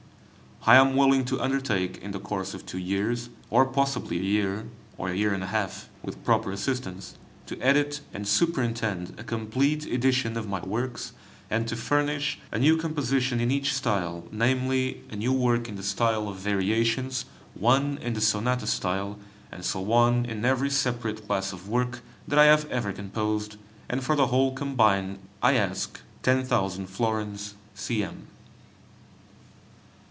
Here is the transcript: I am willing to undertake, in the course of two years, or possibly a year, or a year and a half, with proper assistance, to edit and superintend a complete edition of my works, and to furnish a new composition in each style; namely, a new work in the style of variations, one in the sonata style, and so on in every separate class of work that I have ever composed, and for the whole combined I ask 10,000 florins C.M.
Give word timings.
I 0.63 0.75
am 0.75 0.95
willing 0.95 1.25
to 1.25 1.41
undertake, 1.41 1.97
in 2.03 2.11
the 2.11 2.19
course 2.19 2.53
of 2.53 2.67
two 2.67 2.77
years, 2.77 3.29
or 3.49 3.65
possibly 3.65 4.19
a 4.19 4.23
year, 4.23 4.67
or 4.95 5.09
a 5.09 5.15
year 5.15 5.33
and 5.33 5.41
a 5.43 5.47
half, 5.47 5.89
with 6.03 6.23
proper 6.23 6.51
assistance, 6.51 7.15
to 7.47 7.59
edit 7.59 8.01
and 8.13 8.27
superintend 8.27 9.15
a 9.19 9.23
complete 9.23 9.87
edition 9.87 10.37
of 10.37 10.47
my 10.47 10.61
works, 10.63 11.13
and 11.49 11.67
to 11.67 11.75
furnish 11.75 12.37
a 12.51 12.59
new 12.59 12.77
composition 12.77 13.39
in 13.39 13.49
each 13.49 13.73
style; 13.73 14.25
namely, 14.31 15.01
a 15.09 15.15
new 15.15 15.33
work 15.33 15.67
in 15.67 15.77
the 15.77 15.83
style 15.83 16.29
of 16.29 16.37
variations, 16.37 17.25
one 17.55 17.97
in 17.97 18.13
the 18.13 18.21
sonata 18.21 18.67
style, 18.67 19.17
and 19.51 19.65
so 19.65 19.91
on 19.91 20.27
in 20.27 20.45
every 20.45 20.69
separate 20.69 21.25
class 21.25 21.51
of 21.53 21.69
work 21.69 22.01
that 22.27 22.37
I 22.37 22.45
have 22.45 22.69
ever 22.69 22.93
composed, 22.93 23.57
and 23.89 24.03
for 24.03 24.15
the 24.15 24.27
whole 24.27 24.53
combined 24.53 25.17
I 25.41 25.53
ask 25.55 25.99
10,000 26.21 26.85
florins 26.85 27.55
C.M. 27.73 28.27